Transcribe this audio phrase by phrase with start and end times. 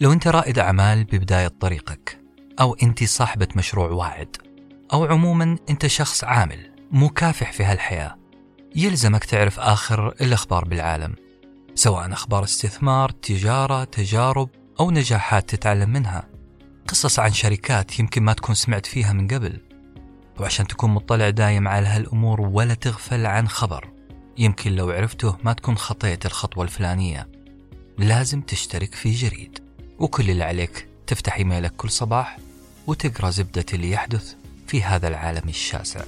[0.00, 2.20] لو أنت رائد أعمال ببداية طريقك
[2.60, 4.36] أو أنت صاحبة مشروع واعد
[4.92, 8.16] أو عموما أنت شخص عامل مكافح في هالحياة
[8.76, 11.14] يلزمك تعرف آخر الأخبار بالعالم
[11.74, 14.48] سواء أخبار استثمار، تجارة، تجارب
[14.80, 16.28] أو نجاحات تتعلم منها.
[16.88, 19.60] قصص عن شركات يمكن ما تكون سمعت فيها من قبل
[20.40, 23.92] وعشان تكون مطلع دايم على هالأمور ولا تغفل عن خبر
[24.38, 27.28] يمكن لو عرفته ما تكون خطيت الخطوة الفلانية.
[27.98, 29.65] لازم تشترك في جريد.
[29.98, 32.38] وكل اللي عليك تفتح ايميلك كل صباح
[32.86, 34.34] وتقرأ زبدة اللي يحدث
[34.66, 36.04] في هذا العالم الشاسع.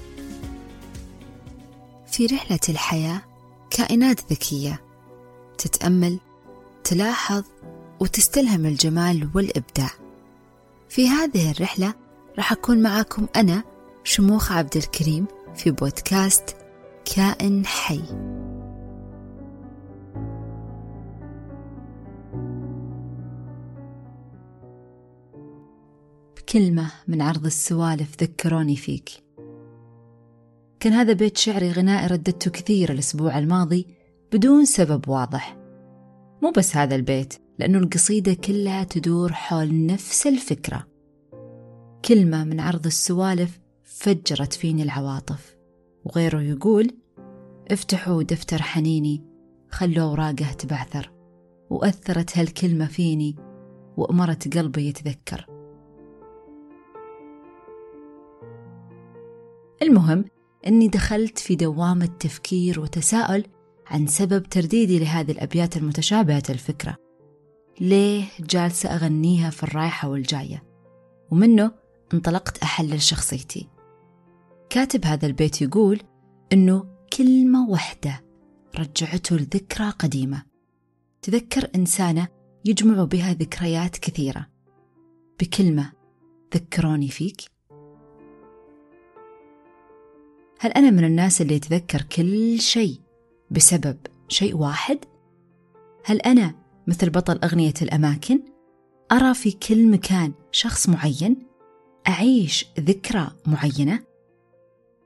[2.06, 3.22] في رحلة الحياة
[3.70, 4.80] كائنات ذكية
[5.58, 6.18] تتأمل
[6.84, 7.44] تلاحظ
[8.00, 9.90] وتستلهم الجمال والإبداع.
[10.88, 11.94] في هذه الرحلة
[12.36, 13.62] راح أكون معاكم أنا
[14.04, 16.56] شموخ عبد الكريم في بودكاست
[17.16, 18.02] كائن حي.
[26.48, 29.10] بكلمة من عرض السوالف ذكروني فيك.
[30.80, 33.86] كان هذا بيت شعري غنائي رددته كثير الأسبوع الماضي
[34.32, 35.56] بدون سبب واضح.
[36.42, 40.86] مو بس هذا البيت لأنه القصيدة كلها تدور حول نفس الفكرة.
[42.04, 45.56] كلمة من عرض السوالف فجرت فيني العواطف
[46.04, 46.90] وغيره يقول
[47.70, 49.24] افتحوا دفتر حنيني
[49.70, 51.10] خلوا أوراقه تبعثر
[51.70, 53.36] وأثرت هالكلمة فيني
[53.96, 55.57] وأمرت قلبي يتذكر.
[59.82, 60.24] المهم
[60.66, 63.44] أني دخلت في دوامة تفكير وتساؤل
[63.86, 66.96] عن سبب ترديدي لهذه الأبيات المتشابهة الفكرة.
[67.80, 70.62] ليه جالسة أغنيها في الرايحة والجاية؟
[71.30, 71.72] ومنه
[72.14, 73.68] انطلقت أحلل شخصيتي.
[74.70, 76.00] كاتب هذا البيت يقول
[76.52, 76.84] إنه
[77.18, 78.24] كلمة واحدة
[78.78, 80.42] رجعته لذكرى قديمة.
[81.22, 82.28] تذكر إنسانة
[82.64, 84.46] يجمع بها ذكريات كثيرة.
[85.40, 85.92] بكلمة
[86.54, 87.57] ذكروني فيك؟
[90.60, 93.00] هل أنا من الناس اللي يتذكر كل شيء
[93.50, 93.96] بسبب
[94.28, 94.98] شيء واحد؟
[96.04, 96.54] هل أنا
[96.86, 98.40] مثل بطل أغنية الأماكن؟
[99.12, 101.36] أرى في كل مكان شخص معين؟
[102.08, 104.00] أعيش ذكرى معينة؟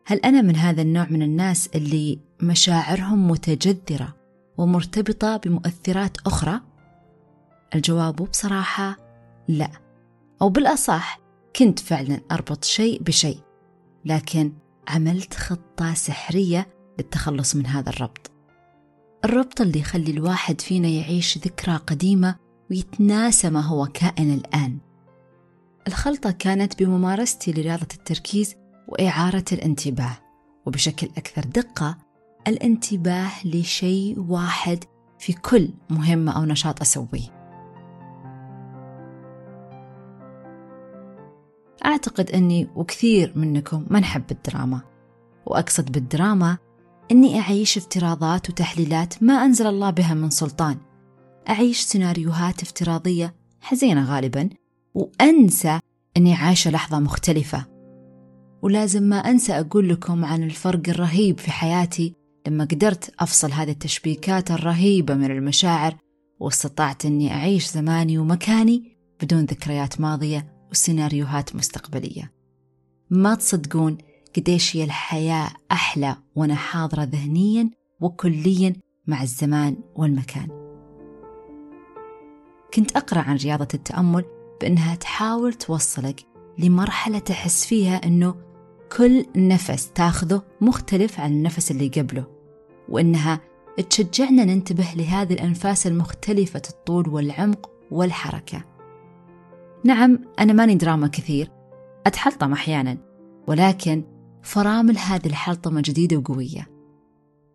[0.06, 4.14] هل أنا من هذا النوع من الناس اللي مشاعرهم متجذرة
[4.58, 6.60] ومرتبطة بمؤثرات أخرى؟
[7.74, 8.96] الجواب بصراحة
[9.48, 9.70] لا
[10.42, 11.20] أو بالأصح
[11.56, 13.38] كنت فعلا أربط شيء بشيء
[14.04, 14.52] لكن
[14.88, 16.66] عملت خطة سحرية
[16.98, 18.30] للتخلص من هذا الربط.
[19.24, 22.36] الربط اللي يخلي الواحد فينا يعيش ذكرى قديمة
[22.70, 24.78] ويتناسى ما هو كائن الآن.
[25.86, 28.54] الخلطة كانت بممارستي لرياضة التركيز
[28.88, 30.18] وإعارة الانتباه
[30.66, 31.98] وبشكل أكثر دقة
[32.48, 34.84] الانتباه لشيء واحد
[35.18, 37.41] في كل مهمة أو نشاط أسويه.
[41.84, 44.80] أعتقد أني وكثير منكم ما نحب الدراما
[45.46, 46.58] وأقصد بالدراما
[47.10, 50.76] أني أعيش افتراضات وتحليلات ما أنزل الله بها من سلطان.
[51.48, 54.48] أعيش سيناريوهات افتراضية حزينة غالبا
[54.94, 55.80] وأنسى
[56.16, 57.66] أني عايشة لحظة مختلفة.
[58.62, 62.14] ولازم ما أنسى أقول لكم عن الفرق الرهيب في حياتي
[62.46, 65.96] لما قدرت أفصل هذه التشبيكات الرهيبة من المشاعر
[66.40, 72.32] واستطعت أني أعيش زماني ومكاني بدون ذكريات ماضية وسيناريوهات مستقبلية.
[73.10, 73.98] ما تصدقون
[74.36, 78.74] قديش هي الحياة أحلى وأنا حاضرة ذهنيا وكليا
[79.06, 80.48] مع الزمان والمكان.
[82.74, 84.24] كنت أقرأ عن رياضة التأمل
[84.60, 86.20] بأنها تحاول توصلك
[86.58, 88.34] لمرحلة تحس فيها أنه
[88.96, 92.26] كل نفس تاخذه مختلف عن النفس اللي قبله
[92.88, 93.40] وأنها
[93.90, 98.71] تشجعنا ننتبه لهذه الأنفاس المختلفة الطول والعمق والحركة.
[99.84, 101.50] نعم أنا ماني دراما كثير.
[102.06, 102.98] أتحلطم أحيانا
[103.46, 104.04] ولكن
[104.42, 106.68] فرامل هذه الحلطمة جديدة وقوية.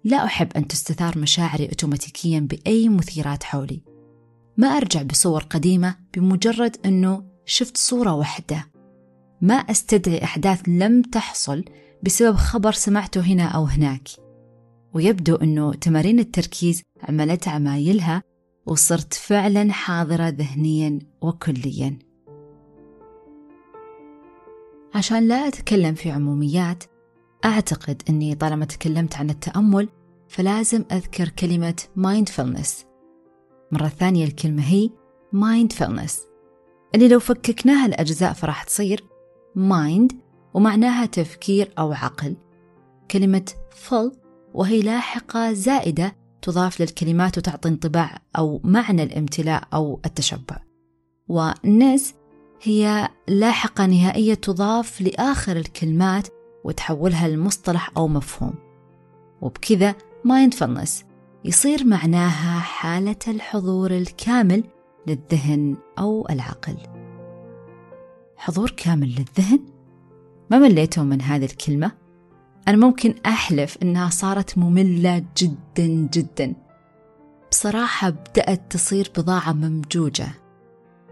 [0.03, 3.81] لا أحب أن تستثار مشاعري أوتوماتيكيا بأي مثيرات حولي.
[4.57, 8.65] ما أرجع بصور قديمة بمجرد أنه شفت صورة واحدة.
[9.41, 11.65] ما أستدعي أحداث لم تحصل
[12.03, 14.07] بسبب خبر سمعته هنا أو هناك.
[14.93, 18.23] ويبدو أنه تمارين التركيز عملت عمايلها
[18.65, 22.06] وصرت فعلا حاضرة ذهنيا وكليا.
[24.95, 26.83] عشان لا أتكلم في عموميات
[27.45, 29.89] أعتقد أني طالما تكلمت عن التأمل
[30.29, 32.85] فلازم أذكر كلمة mindfulness.
[33.71, 34.89] مرة ثانية الكلمة هي
[35.35, 36.13] mindfulness.
[36.95, 39.03] اللي لو فككناها لأجزاء فراح تصير
[39.57, 40.15] mind
[40.53, 42.35] ومعناها تفكير أو عقل.
[43.11, 44.17] كلمة full
[44.53, 50.57] وهي لاحقة زائدة تضاف للكلمات وتعطي انطباع أو معنى الامتلاء أو التشبع.
[51.27, 52.13] ونس
[52.61, 56.27] هي لاحقة نهائية تضاف لآخر الكلمات
[56.63, 58.53] وتحولها لمصطلح أو مفهوم
[59.41, 59.95] وبكذا
[60.27, 61.03] mindfulness
[61.45, 64.63] يصير معناها حالة الحضور الكامل
[65.07, 66.77] للذهن أو العقل
[68.37, 69.59] حضور كامل للذهن؟
[70.51, 71.91] ما مليتوا من هذه الكلمة؟
[72.67, 76.55] أنا ممكن أحلف إنها صارت مملة جدا جدا
[77.51, 80.27] بصراحة بدأت تصير بضاعة ممجوجة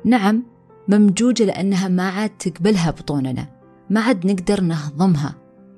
[0.05, 0.43] نعم
[0.87, 3.47] ممجوجة لأنها ما عاد تقبلها بطوننا
[3.89, 5.35] ما عاد نقدر نهضمها.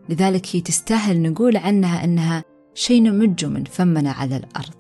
[0.10, 2.44] لذلك هي تستاهل نقول عنها أنها
[2.74, 4.76] شيء نمجه من فمنا على الأرض.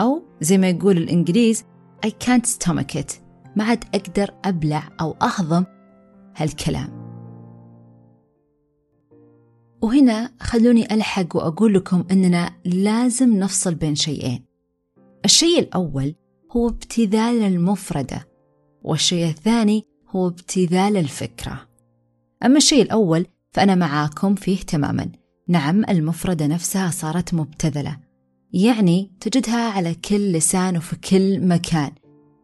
[0.00, 1.64] أو زي ما يقول الإنجليز
[2.06, 3.12] I can't stomach it.
[3.56, 5.64] ما عاد أقدر أبلع أو أهضم
[6.36, 7.00] هالكلام.
[9.82, 14.44] وهنا خلوني ألحق وأقول لكم أننا لازم نفصل بين شيئين.
[15.24, 16.14] الشيء الأول
[16.52, 18.29] هو ابتذال المفردة.
[18.82, 21.68] والشيء الثاني هو ابتذال الفكرة.
[22.44, 25.08] أما الشيء الأول فأنا معاكم فيه تماما.
[25.48, 27.96] نعم المفردة نفسها صارت مبتذلة.
[28.52, 31.90] يعني تجدها على كل لسان وفي كل مكان.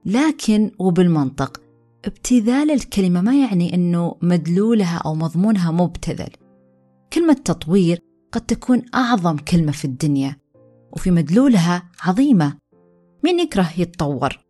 [0.05, 1.61] لكن وبالمنطق.
[2.05, 6.31] ابتذال الكلمة ما يعني أنه مدلولها أو مضمونها مبتذل.
[7.13, 8.01] كلمة تطوير
[8.33, 10.37] قد تكون أعظم كلمة في الدنيا.
[10.93, 12.57] وفي مدلولها عظيمة.
[13.25, 14.46] مين يكره يتطور؟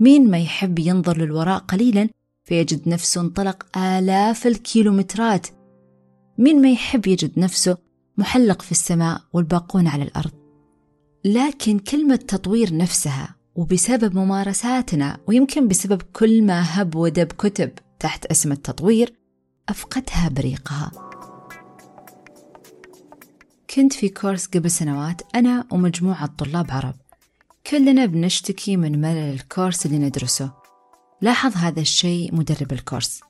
[0.00, 2.08] مين ما يحب ينظر للوراء قليلا
[2.44, 5.46] فيجد نفسه انطلق آلاف الكيلومترات.
[6.38, 7.76] مين ما يحب يجد نفسه
[8.16, 10.30] محلق في السماء والباقون على الأرض.
[11.24, 18.52] لكن كلمة تطوير نفسها وبسبب ممارساتنا ويمكن بسبب كل ما هب ودب كتب تحت اسم
[18.52, 19.14] التطوير
[19.68, 20.90] أفقدها بريقها.
[23.74, 26.94] كنت في كورس قبل سنوات أنا ومجموعة طلاب عرب.
[27.70, 30.52] كلنا بنشتكي من ملل الكورس اللي ندرسه.
[31.20, 33.20] لاحظ هذا الشيء مدرب الكورس.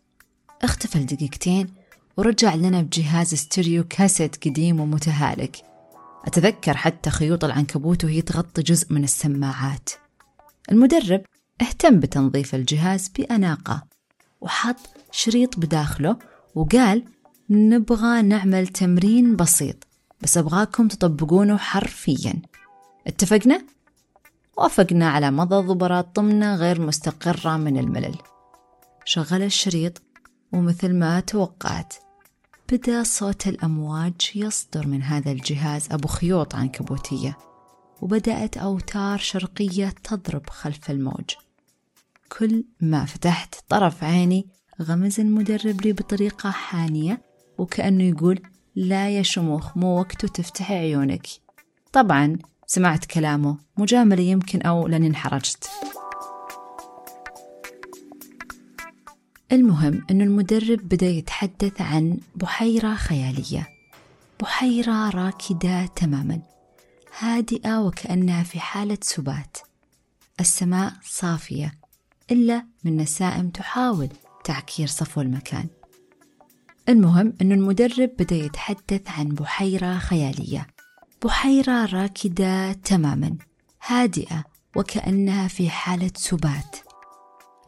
[0.63, 1.75] اختفى لدقيقتين
[2.17, 5.57] ورجع لنا بجهاز ستيريو كاسيت قديم ومتهالك.
[6.25, 9.91] أتذكر حتى خيوط العنكبوت وهي تغطي جزء من السماعات.
[10.73, 11.23] المدرب
[11.61, 13.85] اهتم بتنظيف الجهاز بأناقة
[14.41, 14.77] وحط
[15.13, 16.19] شريط بداخله
[16.55, 17.05] وقال
[17.51, 19.87] نبغى نعمل تمرين بسيط
[20.23, 22.35] بس أبغاكم تطبقونه حرفيا.
[23.07, 23.75] اتفقنا؟
[24.57, 28.15] وافقنا على مضى ضبرات طمنة غير مستقرة من الملل.
[29.05, 30.03] شغل الشريط
[30.53, 31.95] ومثل ما توقعت
[32.73, 37.39] بدأ صوت الأمواج يصدر من هذا الجهاز أبو خيوط عنكبوتية
[38.03, 41.31] وبدأت أوتار شرقية تضرب خلف الموج.
[42.39, 44.47] كل ما فتحت طرف عيني
[44.83, 47.23] غمز المدرب لي بطريقة حانية
[47.59, 48.41] وكأنه يقول
[48.77, 51.27] لا يا شموخ مو وقته تفتحي عيونك.
[51.93, 53.59] طبعا سمعت كلامه.
[53.77, 55.71] مجاملة يمكن أو لأني انحرجت.
[59.53, 63.69] المهم أن المدرب بدأ يتحدث عن بحيرة خيالية.
[64.41, 66.41] بحيرة راكدة تماما
[67.19, 69.57] هادئة وكأنها في حالة سبات.
[70.41, 71.75] السماء صافية
[72.31, 74.09] إلا من نسائم تحاول
[74.45, 75.67] تعكير صفو المكان.
[76.89, 80.74] المهم أن المدرب بدأ يتحدث عن بحيرة خيالية.
[81.25, 83.37] بحيرة راكدة تماما
[83.87, 84.45] هادئة
[84.77, 86.77] وكأنها في حالة سبات.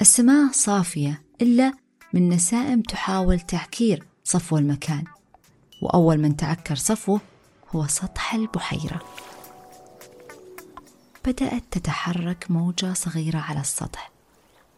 [0.00, 1.72] السماء صافية إلا
[2.13, 5.05] من نسائم تحاول تعكير صفو المكان.
[5.82, 7.20] وأول من تعكر صفوه
[7.70, 9.03] هو سطح البحيرة.
[11.25, 14.10] بدأت تتحرك موجة صغيرة على السطح.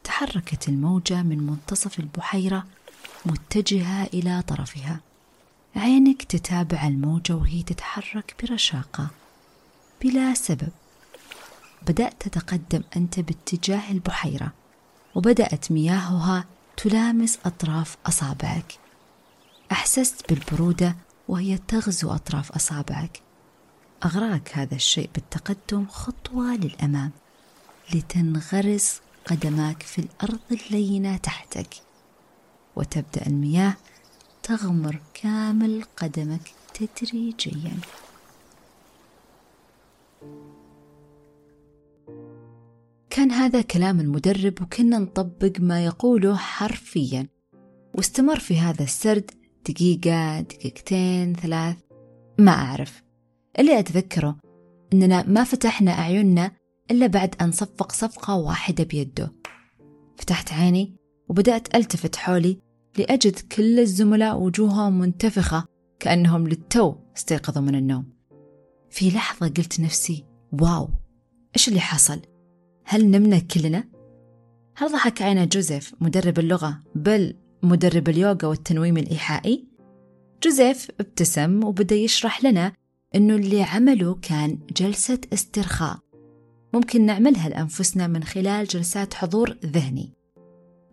[0.05, 2.67] تحركت الموجة من منتصف البحيرة
[3.27, 5.01] متجهة إلى طرفها.
[5.77, 9.09] عينك تتابع الموجة وهي تتحرك برشاقة.
[10.03, 10.73] بلا سبب.
[11.87, 14.53] بدأت تتقدم أنت باتجاه البحيرة
[15.15, 16.45] وبدأت مياهها
[16.77, 18.79] تلامس أطراف أصابعك.
[19.73, 20.97] أحسست بالبرودة
[21.29, 23.21] وهي تغزو أطراف أصابعك.
[24.05, 27.11] أغراك هذا الشيء بالتقدم خطوة للأمام
[27.95, 31.75] لتنغرس قدماك في الأرض اللينة تحتك.
[32.77, 33.77] وتبدأ المياه
[34.49, 36.41] تغمر كامل قدمك
[36.75, 37.77] تدريجيا.
[43.11, 47.27] كان هذا كلام المدرب وكنا نطبق ما يقوله حرفيا.
[47.95, 49.31] واستمر في هذا السرد
[49.69, 51.77] دقيقة دقيقتين ثلاث
[52.39, 53.03] ما أعرف.
[53.59, 54.39] اللي أتذكره
[54.93, 56.53] أننا ما فتحنا أعيننا
[56.91, 59.33] إلا بعد أن صفق صفقة واحدة بيده.
[60.17, 60.97] فتحت عيني
[61.29, 62.68] وبدأت ألتفت حولي
[62.99, 65.65] لأجد كل الزملاء وجوههم منتفخة
[66.01, 68.13] كأنهم للتو استيقظوا من النوم
[68.91, 70.89] في لحظة قلت نفسي واو
[71.57, 72.21] إيش اللي حصل؟
[72.85, 73.85] هل نمنا كلنا؟
[74.77, 79.69] هل ضحك عينه جوزيف مدرب اللغة بل مدرب اليوغا والتنويم الإيحائي؟
[80.43, 82.73] جوزيف ابتسم وبدأ يشرح لنا
[83.15, 85.99] إنه اللي عمله كان جلسة استرخاء
[86.75, 90.13] ممكن نعملها لأنفسنا من خلال جلسات حضور ذهني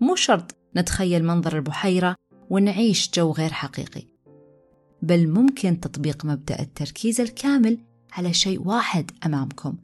[0.01, 2.15] مو شرط نتخيل منظر البحيرة
[2.49, 4.03] ونعيش جو غير حقيقي.
[5.01, 7.77] بل ممكن تطبيق مبدأ التركيز الكامل
[8.11, 9.77] على شيء واحد أمامكم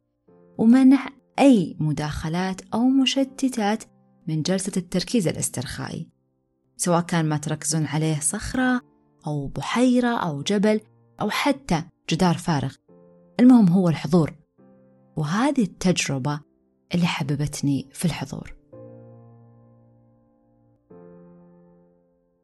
[0.57, 1.07] ومنع
[1.39, 3.83] أي مداخلات أو مشتتات
[4.27, 6.07] من جلسة التركيز الاسترخائي
[6.77, 8.81] سواء كان ما تركزون عليه صخرة
[9.27, 10.81] أو بحيرة أو جبل
[11.21, 12.75] أو حتى جدار فارغ.
[13.39, 14.33] المهم هو الحضور
[15.15, 16.39] وهذه التجربة
[16.95, 18.61] اللي حببتني في الحضور.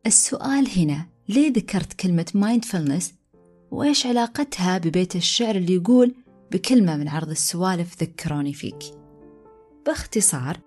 [0.07, 3.05] السؤال هنا ليه ذكرت كلمة mindfulness
[3.71, 6.15] وإيش علاقتها ببيت الشعر اللي يقول
[6.51, 8.79] بكلمة من عرض السوالف ذكروني فيك؟
[9.85, 10.57] باختصار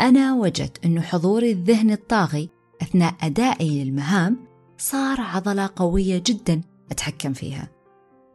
[0.00, 2.50] أنا وجدت أنه حضوري الذهني الطاغي
[2.82, 4.46] أثناء أدائي للمهام
[4.78, 6.60] صار عضلة قوية جدا
[6.90, 7.68] أتحكم فيها.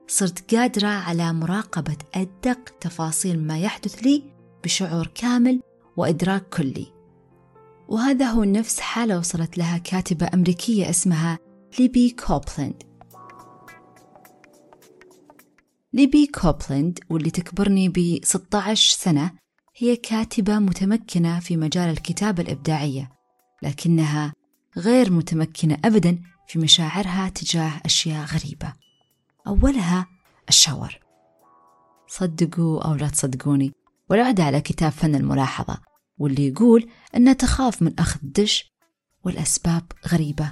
[0.07, 4.23] صرت قادرة على مراقبة أدق تفاصيل ما يحدث لي
[4.63, 5.61] بشعور كامل
[5.97, 7.00] وإدراك كلي.
[7.91, 11.39] وهذا هو نفس حالة وصلت لها كاتبة أمريكية اسمها
[11.79, 12.83] ليبي كوبلند
[15.93, 19.31] ليبي كوبلند واللي تكبرني ب 16 سنة
[19.77, 23.11] هي كاتبة متمكنة في مجال الكتابة الإبداعية
[23.63, 24.33] لكنها
[24.77, 28.73] غير متمكنة أبدا في مشاعرها تجاه أشياء غريبة.
[29.47, 30.07] أولها
[30.49, 30.99] الشاور.
[32.07, 33.71] صدقوا أو لا تصدقوني
[34.09, 35.90] والعودة على كتاب فن الملاحظة.
[36.21, 38.71] واللي يقول أنها تخاف من أخذ دش
[39.23, 40.51] والأسباب غريبة.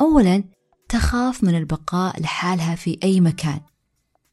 [0.00, 0.44] أولا
[0.88, 3.60] تخاف من البقاء لحالها في أي مكان.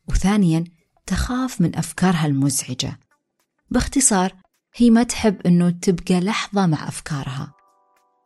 [0.09, 0.63] وثانيا
[1.05, 2.99] تخاف من أفكارها المزعجة.
[3.71, 4.33] باختصار
[4.75, 7.53] هي ما تحب أنه تبقى لحظة مع أفكارها.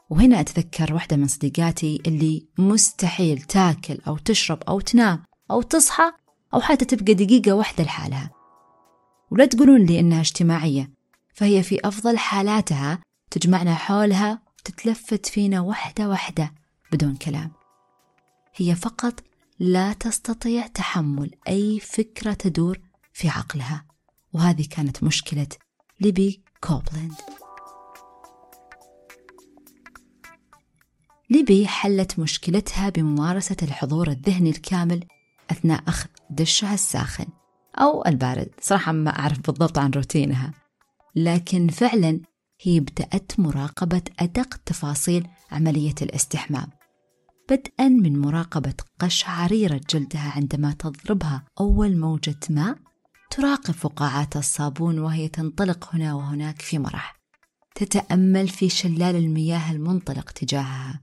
[0.10, 6.12] وهنا أتذكر واحدة من صديقاتي اللي مستحيل تاكل أو تشرب أو تنام أو تصحى
[6.54, 8.32] أو حتى تبقى دقيقة واحدة لحالها.
[9.32, 10.99] ولا تقولون لي إنها اجتماعية.
[11.39, 13.00] فهي في أفضل حالاتها
[13.31, 16.53] تجمعنا حولها وتتلفت فينا واحدة واحدة
[16.91, 17.51] بدون كلام.
[18.55, 19.24] هي فقط
[19.60, 22.79] لا تستطيع تحمل أي فكرة تدور
[23.13, 23.86] في عقلها
[24.34, 25.48] وهذه كانت مشكلة
[26.01, 27.13] ليبي كوبلند
[31.29, 35.05] ليبي حلت مشكلتها بممارسة الحضور الذهني الكامل
[35.51, 37.27] أثناء أخذ دشها الساخن
[37.75, 40.53] أو البارد صراحة ما أعرف بالضبط عن روتينها.
[41.16, 42.20] لكن فعلا
[42.62, 46.70] هي بدأت مراقبة أدق تفاصيل عملية الاستحمام.
[47.50, 52.78] بدءا من مراقبة قشعريرة جلدها عندما تضربها أول موجة ماء
[53.32, 57.20] تراقب فقاعات الصابون وهي تنطلق هنا وهناك في مرح.
[57.75, 61.01] تتأمل في شلال المياه المنطلق تجاهها.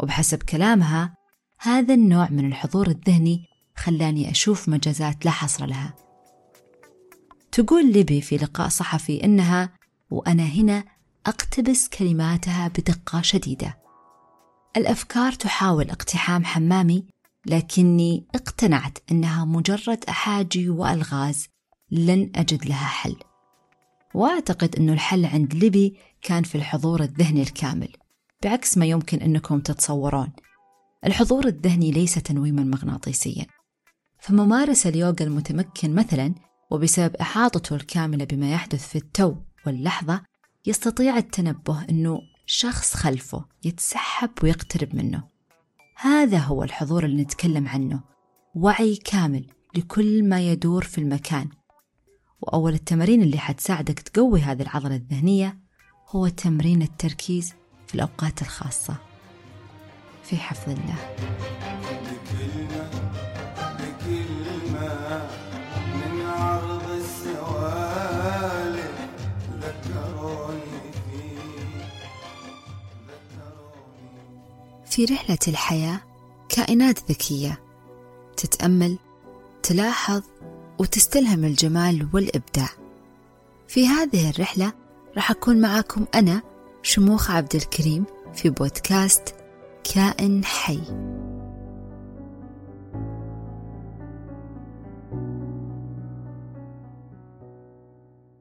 [0.00, 1.14] وبحسب كلامها
[1.60, 3.44] هذا النوع من الحضور الذهني
[3.76, 6.05] خلاني أشوف مجازات لا حصر لها.
[7.56, 9.72] تقول ليبي في لقاء صحفي إنها
[10.10, 10.84] وأنا هنا
[11.26, 13.78] أقتبس كلماتها بدقة شديدة.
[14.76, 17.06] الأفكار تحاول اقتحام حمامي
[17.46, 21.48] لكني اقتنعت أنها مجرد أحاجي وألغاز
[21.90, 23.16] لن أجد لها حل.
[24.14, 27.88] وأعتقد أن الحل عند ليبي كان في الحضور الذهني الكامل
[28.44, 30.32] بعكس ما يمكن أنكم تتصورون.
[31.06, 33.46] الحضور الذهني ليس تنويما مغناطيسيا.
[34.18, 36.34] فممارس اليوغا المتمكن مثلا
[36.70, 39.34] وبسبب إحاطته الكاملة بما يحدث في التو
[39.66, 40.22] واللحظة
[40.66, 45.22] يستطيع التنبه أنه شخص خلفه يتسحب ويقترب منه.
[45.96, 48.00] هذا هو الحضور اللي نتكلم عنه
[48.54, 49.46] وعي كامل
[49.76, 51.48] لكل ما يدور في المكان.
[52.40, 55.58] وأول التمارين اللي حتساعدك تقوي هذه العضلة الذهنية
[56.08, 57.54] هو تمرين التركيز
[57.86, 58.96] في الأوقات الخاصة.
[60.22, 61.16] في حفظ الله.
[74.96, 76.00] في رحلة الحياة
[76.48, 77.60] كائنات ذكية.
[78.36, 78.98] تتأمل
[79.62, 80.22] تلاحظ
[80.78, 82.68] وتستلهم الجمال والإبداع.
[83.68, 84.72] في هذه الرحلة
[85.16, 86.42] راح أكون معاكم أنا
[86.82, 89.34] شموخ عبد الكريم في بودكاست
[89.94, 90.80] كائن حي.